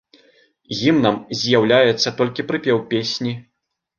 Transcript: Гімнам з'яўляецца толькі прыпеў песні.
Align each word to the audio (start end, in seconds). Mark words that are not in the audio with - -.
Гімнам 0.77 1.19
з'яўляецца 1.41 2.13
толькі 2.21 2.45
прыпеў 2.53 2.77
песні. 2.95 3.37